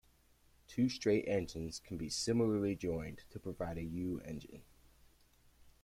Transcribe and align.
Two 0.67 0.89
straight 0.89 1.25
engines 1.27 1.79
can 1.79 1.95
be 1.95 2.09
similarly 2.09 2.75
joined 2.75 3.21
to 3.29 3.39
provide 3.39 3.77
a 3.77 3.83
U 3.83 4.19
engine. 4.21 4.63